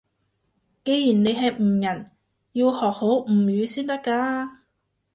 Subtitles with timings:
[0.83, 2.09] 既然你係吳人，
[2.53, 4.49] 要學好吳語先得㗎